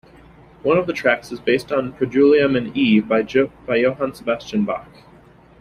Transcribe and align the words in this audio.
One 0.63 0.79
of 0.79 0.87
the 0.87 0.93
tracks 0.93 1.31
is 1.31 1.39
based 1.39 1.71
on 1.71 1.93
"Preludium 1.93 2.57
in 2.57 2.75
E" 2.75 2.99
by 3.01 3.19
Johann 3.19 4.15
Sebastian 4.15 4.65
Bach. 4.65 4.89